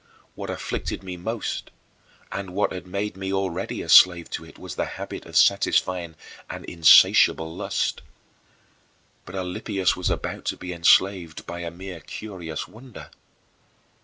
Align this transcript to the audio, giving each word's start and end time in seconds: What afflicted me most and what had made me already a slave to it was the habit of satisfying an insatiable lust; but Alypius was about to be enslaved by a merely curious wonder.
What 0.33 0.49
afflicted 0.49 1.03
me 1.03 1.15
most 1.15 1.69
and 2.31 2.55
what 2.55 2.73
had 2.73 2.87
made 2.87 3.15
me 3.15 3.31
already 3.31 3.83
a 3.83 3.87
slave 3.89 4.31
to 4.31 4.43
it 4.43 4.57
was 4.57 4.73
the 4.73 4.85
habit 4.97 5.27
of 5.27 5.37
satisfying 5.37 6.15
an 6.49 6.65
insatiable 6.67 7.55
lust; 7.55 8.01
but 9.25 9.35
Alypius 9.35 9.95
was 9.95 10.09
about 10.09 10.45
to 10.45 10.57
be 10.57 10.73
enslaved 10.73 11.45
by 11.45 11.59
a 11.59 11.69
merely 11.69 12.01
curious 12.01 12.67
wonder. 12.67 13.11